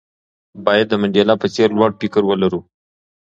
باید 0.65 0.87
د 0.89 0.93
منډېلا 1.01 1.35
په 1.39 1.47
څېر 1.53 1.69
لوړ 1.77 1.91
فکر 1.99 2.21
ولرو. 2.25 2.59